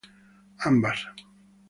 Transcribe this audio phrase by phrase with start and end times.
[0.65, 0.99] Ambas